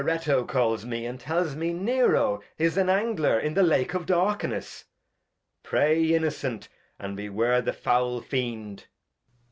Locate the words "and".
1.05-1.19, 6.97-7.15